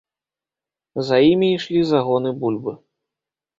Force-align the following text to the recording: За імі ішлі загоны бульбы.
За 1.09 1.19
імі 1.31 1.47
ішлі 1.59 1.85
загоны 1.93 2.35
бульбы. 2.43 2.77